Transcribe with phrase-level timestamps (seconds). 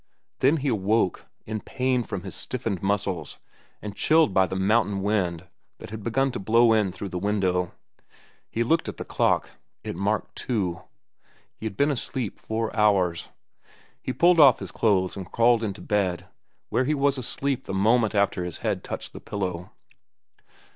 [0.39, 3.37] Then he awoke, in pain from his stiffened muscles
[3.83, 5.45] and chilled by the mountain wind
[5.77, 7.73] that had begun to blow in through the window.
[8.49, 9.51] He looked at the clock.
[9.83, 10.81] It marked two.
[11.55, 13.29] He had been asleep four hours.
[14.01, 16.25] He pulled off his clothes and crawled into bed,
[16.69, 19.69] where he was asleep the moment after his head touched the pillow.